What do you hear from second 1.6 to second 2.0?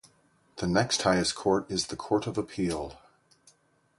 is the